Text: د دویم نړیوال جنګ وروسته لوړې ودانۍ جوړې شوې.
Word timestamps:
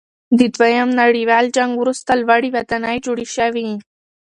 د 0.39 0.41
دویم 0.55 0.89
نړیوال 1.01 1.45
جنګ 1.55 1.71
وروسته 1.77 2.11
لوړې 2.21 2.49
ودانۍ 2.55 2.97
جوړې 3.05 3.27
شوې. 3.35 3.67